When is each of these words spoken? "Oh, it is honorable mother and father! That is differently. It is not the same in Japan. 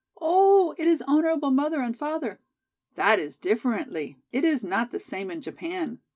"Oh, 0.19 0.73
it 0.79 0.87
is 0.87 1.03
honorable 1.03 1.51
mother 1.51 1.79
and 1.81 1.95
father! 1.95 2.39
That 2.95 3.19
is 3.19 3.37
differently. 3.37 4.17
It 4.31 4.43
is 4.43 4.63
not 4.63 4.89
the 4.91 4.99
same 4.99 5.29
in 5.29 5.41
Japan. 5.41 5.99